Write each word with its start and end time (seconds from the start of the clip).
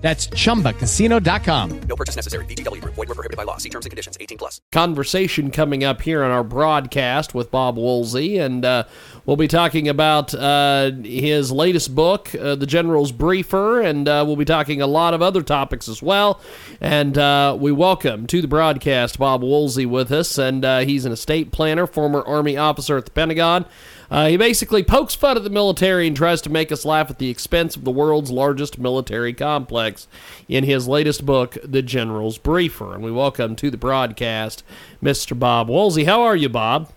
That's 0.00 0.28
chumbacasino.com. 0.28 1.80
No 1.82 1.94
purchase 1.94 2.16
necessary. 2.16 2.46
VGW 2.46 2.80
Group. 2.80 2.94
Void 2.94 3.08
were 3.08 3.14
prohibited 3.14 3.36
by 3.36 3.42
law. 3.42 3.58
See 3.58 3.68
terms 3.68 3.84
and 3.84 3.90
conditions. 3.90 4.16
18 4.18 4.38
plus. 4.38 4.60
conversation 4.72 5.50
coming 5.50 5.84
up 5.84 6.00
here 6.00 6.22
on 6.24 6.30
our 6.30 6.42
broadcast 6.42 7.34
with 7.34 7.50
Bob 7.50 7.76
Woolsey, 7.76 8.38
and 8.38 8.64
uh, 8.64 8.84
we'll 9.26 9.36
be 9.36 9.48
talking 9.48 9.88
about 9.88 10.34
uh, 10.34 10.90
his 11.02 11.52
latest 11.52 11.94
book, 11.94 12.34
uh, 12.34 12.54
The 12.54 12.66
General's 12.66 13.12
Briefer, 13.12 13.82
and 13.82 14.08
uh, 14.08 14.24
we'll 14.26 14.36
be 14.36 14.46
talking 14.46 14.80
a 14.80 14.86
lot 14.86 15.12
of 15.12 15.20
other 15.20 15.42
topics 15.42 15.86
as 15.88 16.02
well. 16.02 16.40
And 16.80 17.18
uh, 17.18 17.56
we 17.60 17.70
welcome 17.70 18.26
to 18.28 18.40
the 18.40 18.48
broadcast 18.48 19.18
Bob 19.18 19.42
Woolsey 19.42 19.84
with 19.84 20.10
us, 20.12 20.38
and 20.38 20.64
uh, 20.64 20.78
he's 20.80 21.04
an 21.04 21.12
estate 21.12 21.52
planner, 21.52 21.86
former 21.86 22.22
Army 22.22 22.56
officer 22.56 22.96
at 22.96 23.04
the 23.04 23.10
Pentagon. 23.10 23.66
Uh, 24.10 24.26
he 24.26 24.36
basically 24.36 24.82
pokes 24.82 25.14
fun 25.14 25.36
at 25.36 25.44
the 25.44 25.50
military 25.50 26.06
and 26.06 26.16
tries 26.16 26.42
to 26.42 26.50
make 26.50 26.72
us 26.72 26.84
laugh 26.84 27.10
at 27.10 27.18
the 27.18 27.30
expense 27.30 27.76
of 27.76 27.84
the 27.84 27.90
world's 27.90 28.30
largest 28.30 28.78
military 28.78 29.32
complex 29.32 30.08
in 30.48 30.64
his 30.64 30.88
latest 30.88 31.24
book, 31.24 31.56
The 31.62 31.82
General's 31.82 32.36
Briefer. 32.36 32.92
And 32.92 33.04
we 33.04 33.12
welcome 33.12 33.54
to 33.56 33.70
the 33.70 33.76
broadcast 33.76 34.64
Mr. 35.02 35.38
Bob 35.38 35.68
Woolsey. 35.68 36.04
How 36.04 36.22
are 36.22 36.36
you, 36.36 36.48
Bob? 36.48 36.90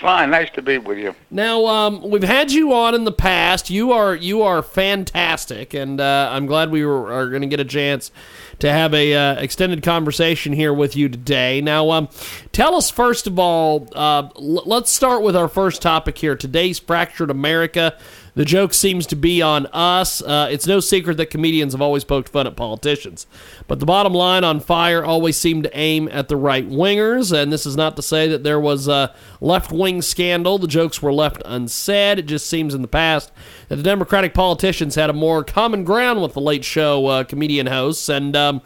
Fine, 0.00 0.30
nice 0.30 0.50
to 0.50 0.60
be 0.60 0.76
with 0.76 0.98
you. 0.98 1.14
Now, 1.30 1.64
um, 1.66 2.10
we've 2.10 2.22
had 2.22 2.52
you 2.52 2.74
on 2.74 2.94
in 2.94 3.04
the 3.04 3.12
past. 3.12 3.70
You 3.70 3.92
are 3.92 4.14
you 4.14 4.42
are 4.42 4.62
fantastic, 4.62 5.72
and 5.72 5.98
uh, 6.00 6.28
I'm 6.30 6.44
glad 6.44 6.70
we 6.70 6.84
were, 6.84 7.10
are 7.10 7.30
going 7.30 7.40
to 7.40 7.48
get 7.48 7.60
a 7.60 7.64
chance 7.64 8.10
to 8.58 8.70
have 8.70 8.92
a 8.92 9.14
uh, 9.14 9.34
extended 9.40 9.82
conversation 9.82 10.52
here 10.52 10.74
with 10.74 10.96
you 10.96 11.08
today. 11.08 11.62
Now, 11.62 11.90
um, 11.92 12.08
tell 12.52 12.74
us 12.74 12.90
first 12.90 13.26
of 13.26 13.38
all. 13.38 13.88
Uh, 13.94 14.28
l- 14.36 14.62
let's 14.66 14.90
start 14.90 15.22
with 15.22 15.34
our 15.34 15.48
first 15.48 15.80
topic 15.80 16.18
here. 16.18 16.36
Today's 16.36 16.78
fractured 16.78 17.30
America. 17.30 17.96
The 18.36 18.44
joke 18.44 18.74
seems 18.74 19.06
to 19.06 19.16
be 19.16 19.40
on 19.40 19.64
us. 19.72 20.20
Uh, 20.20 20.46
it's 20.50 20.66
no 20.66 20.78
secret 20.78 21.16
that 21.16 21.30
comedians 21.30 21.72
have 21.72 21.80
always 21.80 22.04
poked 22.04 22.28
fun 22.28 22.46
at 22.46 22.54
politicians. 22.54 23.26
But 23.66 23.80
the 23.80 23.86
bottom 23.86 24.12
line 24.12 24.44
on 24.44 24.60
fire 24.60 25.02
always 25.02 25.38
seemed 25.38 25.64
to 25.64 25.74
aim 25.76 26.06
at 26.12 26.28
the 26.28 26.36
right 26.36 26.68
wingers. 26.68 27.32
And 27.32 27.50
this 27.50 27.64
is 27.64 27.76
not 27.76 27.96
to 27.96 28.02
say 28.02 28.28
that 28.28 28.44
there 28.44 28.60
was 28.60 28.88
a 28.88 29.14
left 29.40 29.72
wing 29.72 30.02
scandal. 30.02 30.58
The 30.58 30.68
jokes 30.68 31.00
were 31.00 31.14
left 31.14 31.40
unsaid. 31.46 32.18
It 32.18 32.26
just 32.26 32.46
seems 32.46 32.74
in 32.74 32.82
the 32.82 32.88
past 32.88 33.32
that 33.68 33.76
the 33.76 33.82
Democratic 33.82 34.34
politicians 34.34 34.96
had 34.96 35.08
a 35.08 35.14
more 35.14 35.42
common 35.42 35.82
ground 35.82 36.20
with 36.20 36.34
the 36.34 36.40
late 36.42 36.64
show 36.64 37.06
uh, 37.06 37.24
comedian 37.24 37.66
hosts. 37.66 38.08
And. 38.08 38.36
Um, 38.36 38.62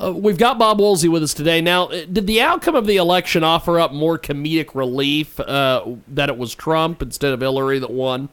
uh, 0.00 0.12
we've 0.12 0.38
got 0.38 0.60
Bob 0.60 0.78
Woolsey 0.78 1.08
with 1.08 1.24
us 1.24 1.34
today. 1.34 1.60
Now, 1.60 1.86
uh, 1.86 2.04
did 2.04 2.28
the 2.28 2.40
outcome 2.40 2.76
of 2.76 2.86
the 2.86 2.98
election 2.98 3.42
offer 3.42 3.80
up 3.80 3.92
more 3.92 4.16
comedic 4.16 4.76
relief 4.76 5.40
uh, 5.40 5.84
that 6.06 6.28
it 6.28 6.38
was 6.38 6.54
Trump 6.54 7.02
instead 7.02 7.32
of 7.32 7.40
Hillary 7.40 7.80
that 7.80 7.90
won? 7.90 8.28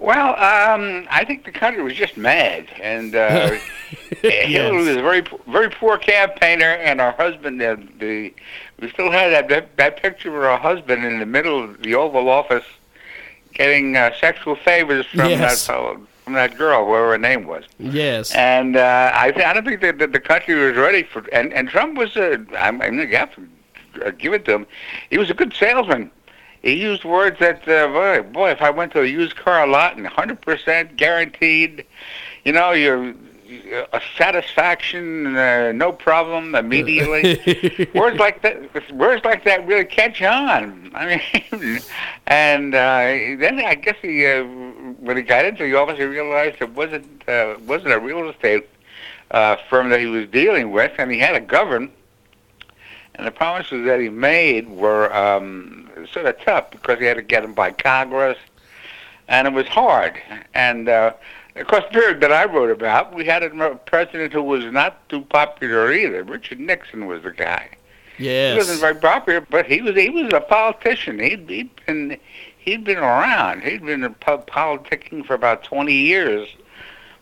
Well, 0.00 0.28
um, 0.30 1.06
I 1.10 1.24
think 1.26 1.44
the 1.44 1.52
country 1.52 1.82
was 1.82 1.92
just 1.94 2.16
mad, 2.16 2.66
and 2.82 3.14
uh, 3.14 3.50
Hillary 4.22 4.76
was 4.76 4.88
a 4.96 5.02
very, 5.02 5.22
very 5.46 5.68
poor 5.68 5.98
campaigner, 5.98 6.64
and 6.76 7.00
her 7.00 7.12
husband, 7.12 7.60
uh, 7.60 7.76
the 7.98 8.32
we 8.80 8.88
still 8.90 9.10
had 9.10 9.30
that, 9.32 9.48
that 9.50 9.76
that 9.76 10.02
picture 10.02 10.28
of 10.34 10.42
her 10.42 10.56
husband 10.56 11.04
in 11.04 11.18
the 11.20 11.26
middle 11.26 11.62
of 11.62 11.82
the 11.82 11.94
Oval 11.94 12.30
Office, 12.30 12.64
getting 13.52 13.94
uh, 13.96 14.10
sexual 14.18 14.56
favors 14.56 15.04
from 15.06 15.28
Yes. 15.28 15.66
that 15.66 15.72
fellow, 15.72 16.00
from 16.24 16.32
that 16.32 16.56
girl, 16.56 16.86
whoever 16.86 17.10
her 17.10 17.18
name 17.18 17.46
was. 17.46 17.64
Yes. 17.78 18.34
And 18.34 18.76
uh, 18.76 19.12
I, 19.14 19.32
th- 19.32 19.44
I 19.44 19.52
don't 19.52 19.66
think 19.66 19.82
that, 19.82 19.98
that 19.98 20.12
the 20.12 20.20
country 20.20 20.54
was 20.54 20.76
ready 20.78 21.02
for. 21.02 21.26
And 21.30 21.52
and 21.52 21.68
Trump 21.68 21.98
was 21.98 22.16
a. 22.16 22.34
I'm, 22.58 22.80
I'm 22.80 22.96
gonna 22.96 23.06
have 23.18 23.34
to 23.34 23.46
uh, 24.06 24.10
give 24.12 24.32
it 24.32 24.46
to 24.46 24.52
him. 24.54 24.66
He 25.10 25.18
was 25.18 25.28
a 25.28 25.34
good 25.34 25.52
salesman. 25.52 26.10
He 26.62 26.74
used 26.74 27.04
words 27.04 27.38
that, 27.40 27.66
uh, 27.66 27.88
boy, 27.88 28.22
boy, 28.22 28.50
if 28.50 28.60
I 28.60 28.70
went 28.70 28.92
to 28.92 29.00
a 29.00 29.06
used 29.06 29.36
car 29.36 29.66
lot 29.66 29.96
and 29.96 30.06
100% 30.06 30.96
guaranteed, 30.96 31.86
you 32.44 32.52
know, 32.52 32.72
you're 32.72 33.14
a 33.92 34.00
satisfaction, 34.16 35.36
uh, 35.36 35.72
no 35.72 35.92
problem 35.92 36.54
immediately. 36.54 37.88
words 37.94 38.18
like 38.18 38.42
that, 38.42 38.92
words 38.92 39.24
like 39.24 39.44
that 39.44 39.66
really 39.66 39.84
catch 39.84 40.22
on. 40.22 40.90
I 40.94 41.20
mean, 41.52 41.80
and 42.26 42.74
uh, 42.74 43.38
then 43.40 43.60
I 43.60 43.74
guess 43.74 43.96
he, 44.02 44.26
uh, 44.26 44.44
when 44.44 45.16
he 45.16 45.22
got 45.22 45.44
into 45.44 45.64
the 45.64 45.74
office, 45.74 45.98
he 45.98 46.04
realized 46.04 46.56
it 46.60 46.70
wasn't 46.70 47.28
uh, 47.28 47.56
wasn't 47.66 47.92
a 47.92 47.98
real 47.98 48.28
estate 48.28 48.68
uh, 49.30 49.56
firm 49.68 49.90
that 49.90 50.00
he 50.00 50.06
was 50.06 50.28
dealing 50.28 50.70
with, 50.70 50.92
and 50.98 51.10
he 51.10 51.18
had 51.18 51.32
to 51.32 51.40
govern. 51.40 51.90
And 53.20 53.26
the 53.26 53.32
promises 53.32 53.84
that 53.84 54.00
he 54.00 54.08
made 54.08 54.66
were 54.70 55.14
um, 55.14 55.90
sort 56.10 56.24
of 56.24 56.40
tough 56.40 56.70
because 56.70 56.98
he 56.98 57.04
had 57.04 57.18
to 57.18 57.22
get 57.22 57.42
them 57.42 57.52
by 57.52 57.70
Congress, 57.70 58.38
and 59.28 59.46
it 59.46 59.52
was 59.52 59.66
hard. 59.66 60.14
And 60.54 60.88
uh, 60.88 61.12
of 61.54 61.66
course, 61.66 61.84
the 61.92 62.00
period 62.00 62.22
that 62.22 62.32
I 62.32 62.46
wrote 62.46 62.70
about, 62.70 63.14
we 63.14 63.26
had 63.26 63.42
a 63.42 63.74
president 63.84 64.32
who 64.32 64.42
was 64.42 64.64
not 64.64 65.06
too 65.10 65.20
popular 65.20 65.92
either. 65.92 66.22
Richard 66.22 66.60
Nixon 66.60 67.04
was 67.04 67.22
the 67.22 67.32
guy. 67.32 67.68
Yes. 68.16 68.52
He 68.52 68.56
wasn't 68.56 68.80
very 68.80 68.94
popular, 68.94 69.42
but 69.42 69.66
he 69.66 69.82
was 69.82 69.96
he 69.96 70.08
was 70.08 70.32
a 70.32 70.40
politician. 70.40 71.18
He'd, 71.18 71.46
he'd 71.50 71.70
been 71.84 72.18
he'd 72.56 72.84
been 72.84 72.96
around. 72.96 73.64
He'd 73.64 73.84
been 73.84 74.02
in 74.02 74.14
po- 74.14 74.44
politicking 74.48 75.26
for 75.26 75.34
about 75.34 75.62
20 75.62 75.92
years 75.92 76.48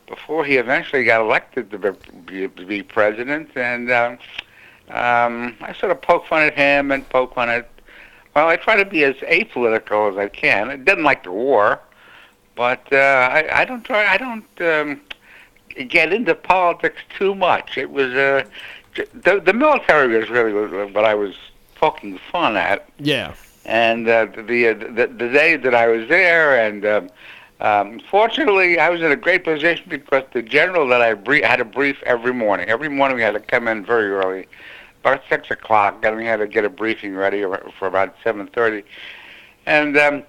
before 0.06 0.44
he 0.44 0.58
eventually 0.58 1.02
got 1.02 1.20
elected 1.20 1.72
to 1.72 1.78
be, 2.24 2.46
be, 2.46 2.64
be 2.64 2.82
president. 2.84 3.50
And 3.56 3.90
um, 3.90 4.18
um, 4.90 5.56
I 5.60 5.74
sort 5.78 5.92
of 5.92 6.00
poke 6.00 6.26
fun 6.26 6.42
at 6.42 6.54
him 6.54 6.90
and 6.92 7.08
poke 7.08 7.34
fun 7.34 7.48
at. 7.48 7.68
Well, 8.34 8.48
I 8.48 8.56
try 8.56 8.76
to 8.76 8.84
be 8.84 9.04
as 9.04 9.16
apolitical 9.16 10.10
as 10.10 10.16
I 10.16 10.28
can. 10.28 10.70
I 10.70 10.76
didn't 10.76 11.04
like 11.04 11.24
the 11.24 11.32
war, 11.32 11.80
but 12.54 12.86
uh, 12.92 12.96
I, 12.96 13.62
I 13.62 13.64
don't 13.64 13.84
try. 13.84 14.06
I 14.06 14.16
don't 14.16 14.60
um, 14.60 15.00
get 15.88 16.12
into 16.12 16.34
politics 16.34 17.00
too 17.18 17.34
much. 17.34 17.76
It 17.76 17.90
was 17.90 18.12
uh, 18.14 18.44
the 19.14 19.40
the 19.40 19.52
military 19.52 20.18
was 20.18 20.28
really 20.30 20.52
what 20.92 21.04
I 21.04 21.14
was 21.14 21.34
poking 21.74 22.18
fun 22.30 22.56
at 22.56 22.88
Yeah. 22.98 23.34
and 23.64 24.08
uh, 24.08 24.26
the, 24.36 24.68
uh, 24.68 24.74
the 24.74 25.06
the 25.06 25.28
day 25.28 25.56
that 25.56 25.74
I 25.74 25.86
was 25.88 26.08
there, 26.08 26.66
and 26.66 26.84
um, 26.86 27.10
um, 27.60 28.00
fortunately, 28.10 28.78
I 28.78 28.88
was 28.88 29.00
in 29.02 29.10
a 29.10 29.16
great 29.16 29.44
position 29.44 29.86
because 29.88 30.24
the 30.32 30.42
general 30.42 30.86
that 30.88 31.00
I 31.02 31.14
brief, 31.14 31.44
had 31.44 31.60
a 31.60 31.64
brief 31.64 32.00
every 32.04 32.32
morning. 32.32 32.68
Every 32.68 32.88
morning, 32.88 33.16
we 33.16 33.22
had 33.22 33.34
to 33.34 33.40
come 33.40 33.66
in 33.68 33.84
very 33.84 34.10
early, 34.10 34.46
about 35.00 35.22
six 35.28 35.50
o'clock, 35.50 36.04
and 36.04 36.16
we 36.16 36.24
had 36.24 36.38
to 36.38 36.46
get 36.46 36.64
a 36.64 36.70
briefing 36.70 37.14
ready 37.14 37.42
for 37.78 37.86
about 37.86 38.14
seven 38.24 38.46
thirty. 38.48 38.84
And 39.66 39.96
um, 39.96 40.22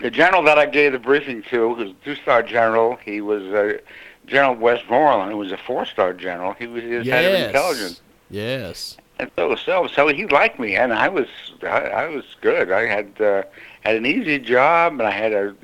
the 0.00 0.10
general 0.10 0.42
that 0.44 0.58
I 0.58 0.66
gave 0.66 0.92
the 0.92 0.98
briefing 0.98 1.42
to, 1.50 1.74
who's 1.74 1.90
a 1.90 2.04
two-star 2.04 2.42
general, 2.42 2.96
he 2.96 3.20
was 3.20 3.42
uh, 3.42 3.78
General 4.26 4.54
Westmoreland, 4.54 5.30
who 5.30 5.38
was 5.38 5.52
a 5.52 5.56
four-star 5.56 6.12
general. 6.14 6.54
He 6.54 6.66
was 6.66 6.82
his 6.82 7.06
head 7.06 7.24
of 7.24 7.46
intelligence. 7.48 8.00
Yes. 8.30 8.96
And 9.18 9.30
so, 9.36 9.54
so, 9.54 9.86
so 9.86 10.08
he 10.08 10.26
liked 10.26 10.58
me, 10.58 10.74
and 10.74 10.92
I 10.92 11.08
was, 11.08 11.28
I, 11.62 11.66
I 11.66 12.08
was 12.08 12.24
good. 12.40 12.72
I 12.72 12.86
had 12.86 13.20
uh, 13.20 13.42
had 13.84 13.96
an 13.96 14.06
easy 14.06 14.38
job, 14.38 14.94
and 14.94 15.02
I 15.02 15.10
had 15.10 15.32
a. 15.32 15.54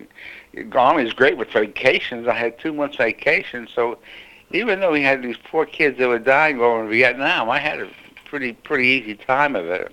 Army 0.73 1.09
great 1.12 1.37
with 1.37 1.53
vacations. 1.53 2.27
I 2.27 2.34
had 2.34 2.59
two 2.59 2.73
months 2.73 2.97
vacation, 2.97 3.69
so 3.73 3.99
even 4.50 4.81
though 4.81 4.91
we 4.91 5.00
had 5.00 5.23
these 5.23 5.37
poor 5.37 5.65
kids 5.65 5.97
that 5.99 6.09
were 6.09 6.19
dying 6.19 6.61
over 6.61 6.83
in 6.83 6.91
Vietnam, 6.91 7.49
I 7.49 7.61
had 7.61 7.79
a 7.79 7.89
pretty 8.31 8.53
pretty 8.53 8.87
easy 8.87 9.17
time 9.17 9.56
of 9.56 9.67
it. 9.67 9.93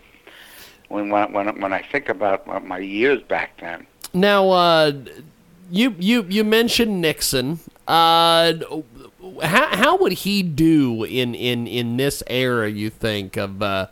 When 0.90 1.10
when 1.10 1.34
when, 1.60 1.74
I 1.74 1.82
think 1.82 2.08
about 2.08 2.48
my- 2.48 2.60
my 2.60 2.78
years 2.78 3.22
back 3.24 3.60
then. 3.60 3.88
Now, 4.14 4.50
uh, 4.52 4.92
you 5.70 5.96
you 6.00 6.26
you 6.30 6.44
mentioned 6.46 7.02
Nixon. 7.02 7.60
Uh, 7.88 8.54
how 9.44 9.76
how 9.76 9.98
would 9.98 10.14
he 10.14 10.44
do 10.44 11.04
in 11.04 11.36
in 11.36 11.68
in 11.68 11.98
this 11.98 12.24
era? 12.28 12.70
You 12.70 12.90
think 12.90 13.36
of 13.36 13.62
uh, 13.62 13.88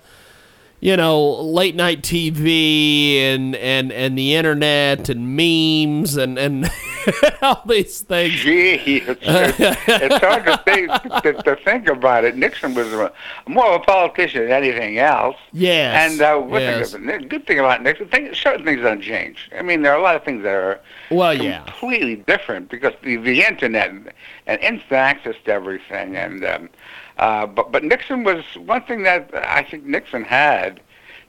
you 0.79 0.95
know 0.95 1.41
late 1.41 1.75
night 1.75 2.01
TV 2.03 3.17
and 3.17 3.55
and 3.55 3.91
and 3.91 4.17
the 4.17 4.35
internet 4.35 5.09
and 5.09 5.35
memes 5.35 6.15
and 6.15 6.37
and 6.37 6.69
all 7.41 7.61
these 7.65 8.01
things. 8.01 8.33
Gee, 8.33 8.97
it's, 8.97 9.21
it's, 9.23 9.77
it's 9.87 10.15
hard 10.17 10.45
to 10.45 10.57
think 10.65 10.91
to, 11.23 11.33
to 11.43 11.55
think 11.63 11.87
about 11.87 12.23
it. 12.23 12.35
Nixon 12.35 12.73
was 12.73 12.91
a, 12.93 13.11
more 13.47 13.67
of 13.67 13.81
a 13.81 13.83
politician 13.85 14.43
than 14.43 14.51
anything 14.51 14.97
else. 14.99 15.37
Yes. 15.53 16.11
And 16.11 16.21
uh, 16.21 16.45
yes. 16.57 16.91
thing, 16.93 17.05
the 17.05 17.19
good 17.19 17.45
thing 17.47 17.59
about 17.59 17.83
Nixon, 17.83 18.07
thing, 18.07 18.33
certain 18.33 18.65
things 18.65 18.81
don't 18.81 19.01
change. 19.01 19.49
I 19.57 19.61
mean, 19.61 19.81
there 19.81 19.93
are 19.93 19.99
a 19.99 20.03
lot 20.03 20.15
of 20.15 20.23
things 20.23 20.43
that 20.43 20.53
are 20.53 20.79
Well, 21.11 21.33
yeah. 21.33 21.63
completely 21.63 22.17
different 22.17 22.69
because 22.69 22.93
the, 23.03 23.17
the 23.17 23.43
internet 23.43 23.89
and, 23.89 24.11
and 24.47 24.61
instant 24.61 24.93
access 24.93 25.35
to 25.45 25.51
everything. 25.51 26.15
And 26.15 26.43
um, 26.45 26.69
Uh, 27.17 27.47
but 27.47 27.71
but 27.71 27.81
Nixon 27.83 28.23
was 28.25 28.43
one 28.57 28.81
thing 28.83 29.03
that 29.03 29.29
I 29.33 29.63
think 29.63 29.85
Nixon 29.85 30.23
had 30.25 30.81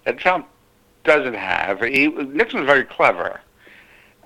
that 0.04 0.18
Trump 0.18 0.48
doesn't 1.04 1.34
have. 1.34 1.80
He 1.80 2.08
Nixon 2.08 2.60
was 2.60 2.66
very 2.66 2.84
clever. 2.84 3.40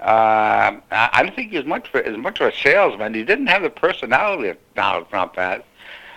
Uh, 0.00 0.80
I 0.90 1.22
don't 1.22 1.34
think 1.34 1.50
he 1.50 1.58
was 1.58 1.66
much 1.66 1.88
for, 1.88 2.02
as 2.02 2.16
much 2.16 2.40
of 2.40 2.48
a 2.48 2.56
salesman. 2.56 3.12
He 3.12 3.22
didn't 3.22 3.48
have 3.48 3.62
the 3.62 3.70
personality 3.70 4.48
that 4.48 4.74
Donald 4.74 5.10
Trump 5.10 5.36
has, 5.36 5.62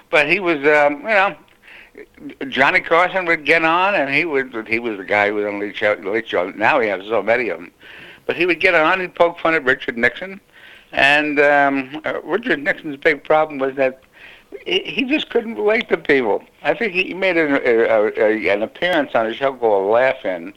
but 0.09 0.29
he 0.29 0.39
was, 0.39 0.57
um, 0.59 1.01
you 1.01 1.07
know, 1.07 1.35
Johnny 2.47 2.79
Carson 2.79 3.25
would 3.25 3.45
get 3.45 3.63
on, 3.65 3.93
and 3.93 4.13
he 4.13 4.23
would. 4.23 4.67
He 4.67 4.79
was 4.79 4.97
the 4.97 5.03
guy 5.03 5.27
who 5.27 5.35
was 5.35 5.45
on 5.45 5.59
Late 5.59 5.75
Show. 5.75 5.93
Late 5.93 6.27
Show. 6.27 6.49
Now 6.51 6.79
we 6.79 6.87
have 6.87 7.03
so 7.03 7.21
many 7.21 7.49
of 7.49 7.59
them, 7.59 7.71
but 8.25 8.37
he 8.37 8.45
would 8.45 8.61
get 8.61 8.73
on 8.73 9.01
and 9.01 9.13
poke 9.13 9.39
fun 9.39 9.53
at 9.53 9.65
Richard 9.65 9.97
Nixon, 9.97 10.39
and 10.93 11.39
um, 11.39 12.01
uh, 12.05 12.21
Richard 12.23 12.63
Nixon's 12.63 12.97
big 12.97 13.23
problem 13.23 13.59
was 13.59 13.75
that 13.75 14.01
he 14.65 14.79
he 14.79 15.03
just 15.03 15.29
couldn't 15.29 15.55
relate 15.55 15.89
to 15.89 15.97
people. 15.97 16.41
I 16.63 16.73
think 16.73 16.93
he 16.93 17.13
made 17.13 17.37
an, 17.37 17.55
a, 17.55 18.11
a, 18.17 18.49
an 18.49 18.63
appearance 18.63 19.11
on 19.13 19.25
a 19.25 19.33
show 19.33 19.53
called 19.53 19.91
Laugh 19.91 20.23
In, 20.25 20.53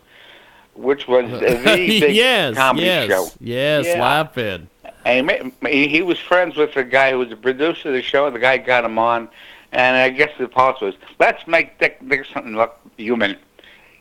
which 0.77 1.09
was 1.09 1.31
the 1.31 1.61
big 1.65 2.15
yes, 2.15 2.55
comedy 2.57 2.87
yes, 2.87 3.09
show. 3.09 3.27
yes, 3.41 3.87
Yeah. 3.87 4.01
laughing. 4.01 4.69
And 5.05 5.31
he, 5.31 5.69
he 5.69 5.89
he 5.89 6.03
was 6.03 6.19
friends 6.19 6.57
with 6.57 6.75
the 6.75 6.83
guy 6.85 7.13
who 7.13 7.19
was 7.19 7.29
the 7.29 7.37
producer 7.37 7.89
of 7.89 7.95
the 7.95 8.03
show. 8.03 8.29
The 8.31 8.39
guy 8.41 8.59
got 8.59 8.85
him 8.85 8.99
on, 8.99 9.29
and 9.73 9.97
I 9.97 10.09
guess 10.11 10.31
the 10.39 10.49
policy 10.49 10.87
was, 10.87 10.95
let's 11.21 11.47
make 11.47 11.79
Dick 11.79 12.03
Nixon 12.03 12.57
look 12.57 12.77
human. 12.97 13.37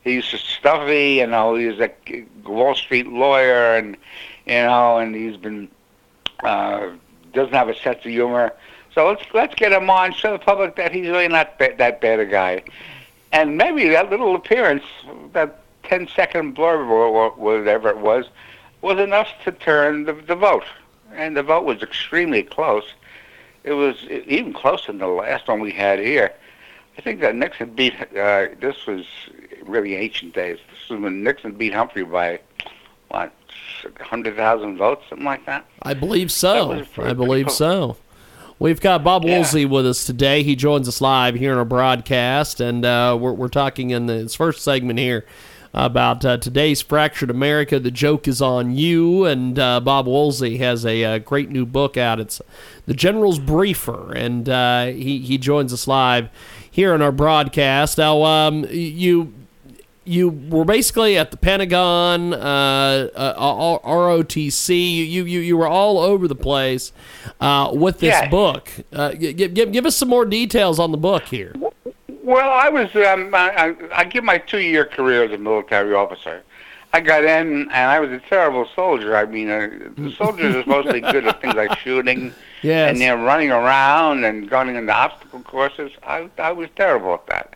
He's 0.04 0.26
stuffy, 0.26 1.16
you 1.16 1.28
know. 1.28 1.56
He's 1.56 1.80
a 1.80 1.92
Wall 2.46 2.74
Street 2.76 3.08
lawyer, 3.08 3.76
and 3.76 3.98
you 4.46 4.54
know, 4.54 4.98
and 4.98 5.16
he's 5.16 5.38
been 5.38 5.70
uh, 6.44 6.90
doesn't 7.34 7.54
have 7.54 7.70
a 7.70 7.76
sense 7.76 7.98
of 8.00 8.12
humor. 8.12 8.54
So 8.94 9.08
let's 9.10 9.24
let's 9.34 9.54
get 9.56 9.74
him 9.74 9.90
on, 9.90 10.12
show 10.14 10.32
the 10.34 10.40
public 10.40 10.76
that 10.78 10.92
he's 10.92 11.08
really 11.08 11.28
not 11.28 11.58
ba- 11.60 11.76
that 11.78 12.02
bad 12.02 12.20
a 12.20 12.26
guy. 12.26 12.64
And 13.32 13.58
maybe 13.58 13.90
that 13.90 14.10
little 14.10 14.36
appearance, 14.36 14.84
that 15.34 15.60
10 15.86 16.08
second 16.16 16.56
blurb 16.56 16.88
or 16.90 17.32
whatever 17.32 17.90
it 17.90 17.98
was, 17.98 18.26
was 18.82 19.00
enough 19.00 19.28
to 19.44 19.52
turn 19.52 20.04
the, 20.06 20.14
the 20.14 20.36
vote. 20.36 20.66
And 21.14 21.36
the 21.36 21.44
vote 21.44 21.66
was 21.66 21.82
extremely 21.82 22.44
close. 22.44 22.94
It 23.64 23.74
was 23.74 24.04
even 24.10 24.54
closer 24.54 24.88
than 24.92 25.00
the 25.00 25.08
last 25.08 25.48
one 25.48 25.60
we 25.60 25.72
had 25.72 26.00
here. 26.00 26.34
I 26.98 27.02
think 27.02 27.20
that 27.22 27.36
Nixon 27.36 27.72
beat, 27.72 27.94
uh, 28.16 28.48
this 28.60 28.86
was 28.86 29.06
really 29.64 29.96
ancient 29.96 30.34
days. 30.34 30.60
This 30.72 30.90
was 30.90 31.00
when 31.02 31.24
Nixon 31.24 31.54
beat 31.54 31.74
Humphrey 31.74 32.04
by, 32.04 32.40
what, 33.10 33.34
100,000 33.98 34.78
votes, 34.78 35.04
something 35.10 35.26
like 35.26 35.46
that? 35.46 35.66
I 35.82 35.94
believe 35.94 36.32
so. 36.32 36.86
Pretty 36.94 37.10
I 37.10 37.14
believe 37.14 37.48
cool. 37.48 37.56
so. 37.56 37.98
We've 38.60 38.80
got 38.80 39.04
Bob 39.04 39.26
Yeah. 39.26 39.36
Woolsey 39.36 39.66
with 39.66 39.86
us 39.86 40.06
today. 40.06 40.44
He 40.44 40.56
joins 40.56 40.88
us 40.88 41.02
live 41.02 41.36
here 41.36 41.52
in 41.52 41.58
our 41.58 41.66
broadcast, 41.66 42.62
and 42.62 42.86
uh, 42.86 43.18
we're, 43.20 43.34
we're 43.34 43.48
talking 43.50 43.90
in 43.90 44.06
this 44.06 44.34
first 44.36 44.64
segment 44.64 44.98
here 44.98 45.26
about 45.76 46.24
uh, 46.26 46.38
today's 46.38 46.82
fractured 46.82 47.30
America. 47.30 47.80
The 47.80 47.92
joke 47.92 48.28
is 48.28 48.42
on 48.42 48.76
you, 48.76 49.26
and 49.26 49.60
uh, 49.60 49.82
Bob 49.82 50.08
Woolsey 50.08 50.58
has 50.58 50.86
a, 50.86 51.04
uh 51.04 51.18
great 51.20 51.50
new 51.50 51.66
book 51.66 51.98
out. 51.98 52.20
It's 52.20 52.42
The 52.86 52.94
General's 52.94 53.40
Briefer, 53.40 54.14
and 54.14 54.48
uh, 54.50 54.86
he 54.88 55.20
he 55.20 55.38
joins 55.38 55.74
us 55.74 55.88
live 55.88 56.30
here 56.72 56.96
in 56.96 57.02
our 57.02 57.12
broadcast. 57.12 57.98
Now, 57.98 58.24
um, 58.24 58.66
you 58.70 59.34
you 60.08 60.30
were 60.30 60.64
basically 60.66 61.18
at 61.18 61.32
the 61.32 61.38
Pentagon, 61.38 62.32
uh, 62.34 62.38
uh, 63.16 63.80
ROTC. 63.84 64.70
You, 65.10 65.26
you 65.26 65.40
you 65.42 65.58
were 65.58 65.68
all 65.68 65.98
over 66.00 66.28
the 66.28 66.36
place 66.36 66.92
uh, 67.42 67.72
with 67.74 68.00
this 68.00 68.14
Yeah. 68.14 68.30
book. 68.30 68.70
Uh, 68.94 69.12
give, 69.14 69.54
give 69.54 69.72
give 69.72 69.86
us 69.86 69.96
some 69.98 70.10
more 70.10 70.26
details 70.26 70.80
on 70.80 70.92
the 70.92 70.98
book 70.98 71.24
here. 71.24 71.54
Well, 72.26 72.50
I 72.50 72.70
was. 72.70 72.94
Um, 72.96 73.36
I, 73.36 73.52
I 73.70 73.76
I 74.02 74.04
give 74.04 74.24
my 74.24 74.40
two-year 74.40 74.86
career 74.86 75.24
as 75.26 75.32
a 75.32 75.38
military 75.38 75.94
officer. 75.94 76.42
I 76.92 77.00
got 77.02 77.24
in, 77.24 77.64
and 77.64 77.72
I 77.72 78.00
was 78.00 78.10
a 78.10 78.20
terrible 78.20 78.68
soldier. 78.74 79.16
I 79.16 79.26
mean, 79.26 79.50
uh, 79.52 79.70
the 79.96 80.12
soldiers 80.12 80.56
are 80.66 80.84
be 80.92 81.02
good 81.02 81.28
at 81.28 81.40
things 81.40 81.54
like 81.54 81.78
shooting, 81.80 82.34
Yes. 82.64 82.90
and 82.90 83.00
they're 83.00 83.16
running 83.18 83.52
around 83.52 84.24
and 84.24 84.50
going 84.50 84.76
into 84.76 84.92
obstacle 84.92 85.42
courses. 85.42 85.92
I 86.02 86.28
I 86.40 86.52
was 86.52 86.68
terrible 86.76 87.14
at 87.14 87.28
that, 87.28 87.54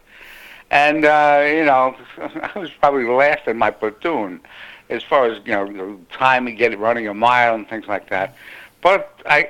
and 0.69 1.03
uh, 1.03 1.43
you 1.47 1.65
know, 1.65 1.95
I 2.55 2.59
was 2.59 2.69
probably 2.69 3.05
last 3.05 3.47
in 3.47 3.57
my 3.57 3.71
platoon 3.71 4.39
as 4.91 5.01
far 5.01 5.25
as 5.25 5.41
you 5.45 5.53
know 5.53 5.99
time 6.11 6.45
to 6.45 6.51
get 6.51 6.77
running 6.77 7.07
a 7.07 7.13
mile 7.15 7.55
and 7.55 7.67
things 7.67 7.87
like 7.87 8.07
that. 8.11 8.35
But 8.81 9.19
I, 9.25 9.47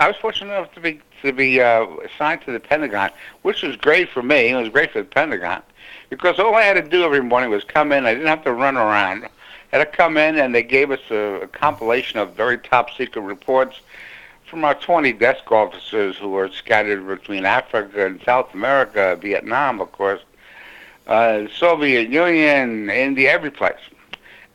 I 0.00 0.06
was 0.06 0.16
fortunate 0.16 0.54
enough 0.54 0.72
to 0.74 0.80
be 0.80 1.00
to 1.22 1.32
be 1.32 1.60
uh, 1.60 1.86
assigned 2.04 2.42
to 2.42 2.52
the 2.52 2.60
Pentagon, 2.60 3.10
which 3.42 3.62
was 3.62 3.76
great 3.76 4.08
for 4.08 4.22
me. 4.22 4.48
It 4.48 4.56
was 4.56 4.68
great 4.68 4.92
for 4.92 4.98
the 4.98 5.08
Pentagon 5.08 5.62
because 6.08 6.38
all 6.38 6.54
I 6.54 6.62
had 6.62 6.74
to 6.74 6.88
do 6.88 7.04
every 7.04 7.22
morning 7.22 7.50
was 7.50 7.64
come 7.64 7.92
in. 7.92 8.04
I 8.04 8.12
didn't 8.12 8.28
have 8.28 8.44
to 8.44 8.52
run 8.52 8.76
around. 8.76 9.24
I 9.24 9.78
had 9.78 9.90
to 9.90 9.96
come 9.96 10.16
in, 10.16 10.38
and 10.38 10.54
they 10.54 10.64
gave 10.64 10.90
us 10.90 11.00
a, 11.10 11.42
a 11.42 11.46
compilation 11.46 12.18
of 12.18 12.34
very 12.34 12.58
top 12.58 12.90
secret 12.90 13.22
reports 13.22 13.80
from 14.50 14.64
our 14.64 14.74
20 14.74 15.12
desk 15.12 15.50
officers 15.52 16.16
who 16.16 16.28
were 16.28 16.48
scattered 16.48 17.06
between 17.06 17.46
Africa 17.46 18.04
and 18.04 18.20
South 18.22 18.52
America, 18.52 19.16
Vietnam, 19.20 19.80
of 19.80 19.92
course, 19.92 20.20
uh, 21.06 21.46
Soviet 21.56 22.08
Union, 22.10 22.90
India, 22.90 23.30
every 23.30 23.52
place. 23.52 23.78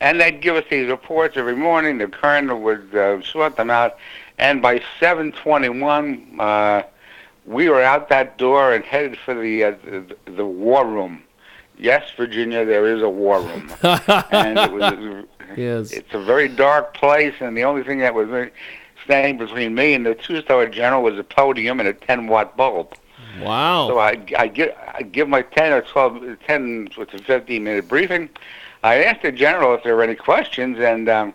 And 0.01 0.19
they'd 0.19 0.41
give 0.41 0.57
us 0.57 0.65
these 0.69 0.89
reports 0.89 1.37
every 1.37 1.55
morning. 1.55 1.97
The 1.97 2.07
colonel 2.07 2.59
would 2.59 2.93
uh, 2.93 3.21
sort 3.23 3.55
them 3.55 3.69
out. 3.69 3.97
And 4.37 4.61
by 4.61 4.81
7:21, 4.99 6.39
uh, 6.39 6.83
we 7.45 7.69
were 7.69 7.81
out 7.81 8.09
that 8.09 8.37
door 8.37 8.73
and 8.73 8.83
headed 8.83 9.17
for 9.17 9.33
the, 9.33 9.63
uh, 9.63 9.71
the 9.83 10.31
the 10.31 10.45
war 10.45 10.85
room. 10.85 11.23
Yes, 11.77 12.03
Virginia, 12.15 12.63
there 12.65 12.87
is 12.87 13.01
a 13.01 13.09
war 13.09 13.39
room, 13.41 13.69
and 14.31 14.57
it 14.59 14.71
was 14.71 15.25
Yes. 15.57 15.91
it's 15.91 16.13
a 16.13 16.19
very 16.19 16.47
dark 16.47 16.93
place, 16.93 17.33
and 17.39 17.55
the 17.55 17.63
only 17.63 17.83
thing 17.83 17.99
that 17.99 18.13
was 18.13 18.27
standing 19.03 19.37
between 19.37 19.75
me 19.75 19.93
and 19.93 20.05
the 20.05 20.15
two-star 20.15 20.65
general 20.67 21.03
was 21.03 21.17
a 21.19 21.23
podium 21.23 21.79
and 21.79 21.87
a 21.87 21.93
10-watt 21.93 22.57
bulb. 22.57 22.93
Wow. 23.41 23.87
So 23.89 23.99
I, 23.99 24.17
I 24.37 24.47
give 24.47 24.73
I 24.97 25.01
give 25.03 25.27
my 25.27 25.41
10 25.41 25.73
or 25.73 25.81
12, 25.81 26.39
10 26.47 26.89
with 26.97 27.13
a 27.13 27.19
15 27.19 27.63
minute 27.63 27.87
briefing. 27.87 28.29
I 28.83 29.03
asked 29.03 29.23
the 29.23 29.31
general 29.31 29.73
if 29.75 29.83
there 29.83 29.95
were 29.95 30.03
any 30.03 30.15
questions, 30.15 30.79
and 30.79 31.09
um, 31.09 31.33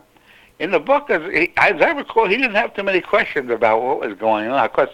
in 0.61 0.71
the 0.71 0.79
book, 0.79 1.09
as, 1.11 1.23
as 1.57 1.81
I 1.81 1.91
recall, 1.93 2.29
he 2.29 2.37
didn't 2.37 2.55
have 2.55 2.75
too 2.75 2.83
many 2.83 3.01
questions 3.01 3.51
about 3.51 3.83
what 3.83 4.01
was 4.01 4.17
going 4.17 4.49
on. 4.51 4.63
Of 4.63 4.73
course, 4.73 4.91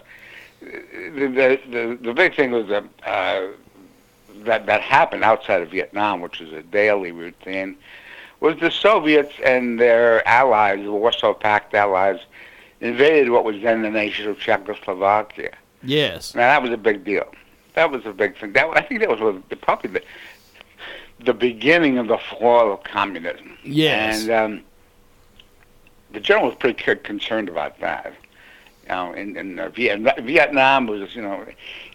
the 0.61 1.27
the 1.27 1.61
the, 1.71 1.99
the 2.01 2.15
big 2.15 2.37
thing 2.37 2.53
was 2.53 2.69
that 2.69 2.85
uh, 3.05 3.49
that 4.45 4.67
that 4.67 4.81
happened 4.81 5.25
outside 5.25 5.61
of 5.61 5.71
Vietnam, 5.71 6.21
which 6.21 6.39
was 6.39 6.53
a 6.53 6.63
daily 6.63 7.11
routine, 7.11 7.77
was 8.39 8.59
the 8.61 8.71
Soviets 8.71 9.35
and 9.45 9.79
their 9.79 10.27
allies, 10.27 10.83
the 10.85 10.93
Warsaw 10.93 11.35
Pact 11.35 11.75
allies, 11.75 12.21
invaded 12.81 13.31
what 13.31 13.45
was 13.45 13.61
then 13.61 13.83
the 13.83 13.91
nation 13.91 14.31
of 14.31 14.39
Czechoslovakia. 14.39 15.53
yes. 15.83 16.35
Now 16.37 16.43
that 16.43 16.63
was 16.63 16.71
a 16.71 16.77
big 16.77 17.05
deal. 17.05 17.27
That 17.75 17.91
was 17.91 18.07
a 18.07 18.13
big 18.13 18.39
thing. 18.39 18.53
That 18.53 18.69
I 18.73 18.83
think 18.83 19.01
that 19.01 19.09
was 19.11 19.43
probably 19.61 19.91
the, 19.91 20.03
the 21.25 21.35
beginning 21.35 21.99
of 21.99 22.07
the 22.07 22.19
fall 22.19 22.73
of 22.73 22.85
communism. 22.85 23.59
Yes. 23.65 24.23
And 24.23 24.31
um, 24.31 24.65
the 26.13 26.21
general 26.21 26.47
was 26.49 26.57
pretty 26.57 26.83
concerned 27.03 27.49
about 27.49 27.79
that. 27.81 28.15
You 28.85 28.89
know, 28.91 29.13
in, 29.15 29.37
in 29.37 29.59
uh, 29.59 29.69
Vietnam, 29.71 30.15
Vietnam 30.25 30.87
was, 30.87 31.15
you 31.17 31.23
know, 31.23 31.45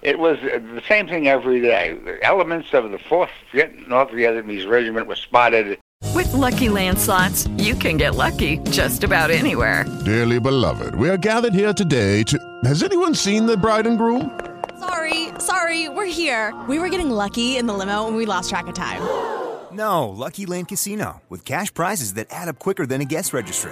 it 0.01 0.19
was 0.19 0.37
uh, 0.39 0.59
the 0.73 0.83
same 0.87 1.07
thing 1.07 1.27
every 1.27 1.61
day. 1.61 1.97
The 2.03 2.21
elements 2.23 2.73
of 2.73 2.91
the 2.91 2.99
Fourth 2.99 3.29
Viet- 3.53 3.87
North 3.87 4.09
Vietnamese 4.09 4.67
Regiment 4.69 5.07
were 5.07 5.15
spotted 5.15 5.79
With 6.13 6.33
Lucky 6.33 6.67
Land 6.67 6.99
slots, 6.99 7.47
you 7.57 7.75
can 7.75 7.95
get 7.95 8.15
lucky 8.15 8.57
just 8.71 9.03
about 9.05 9.31
anywhere. 9.31 9.85
Dearly 10.03 10.39
beloved, 10.39 10.95
we 10.95 11.09
are 11.09 11.17
gathered 11.17 11.53
here 11.53 11.71
today 11.73 12.23
to. 12.23 12.37
Has 12.65 12.83
anyone 12.83 13.15
seen 13.15 13.45
the 13.45 13.55
bride 13.55 13.87
and 13.87 13.97
groom? 13.97 14.37
Sorry, 14.79 15.29
sorry, 15.39 15.87
we're 15.89 16.05
here. 16.11 16.53
We 16.67 16.79
were 16.79 16.89
getting 16.89 17.09
lucky 17.09 17.55
in 17.57 17.67
the 17.67 17.73
limo 17.73 18.07
and 18.07 18.17
we 18.17 18.25
lost 18.25 18.49
track 18.49 18.67
of 18.67 18.73
time. 18.73 19.01
No, 19.71 20.09
Lucky 20.09 20.45
Land 20.45 20.67
Casino, 20.67 21.21
with 21.29 21.45
cash 21.45 21.73
prizes 21.73 22.15
that 22.15 22.27
add 22.29 22.49
up 22.49 22.59
quicker 22.59 22.85
than 22.85 22.99
a 22.99 23.05
guest 23.05 23.31
registry. 23.31 23.71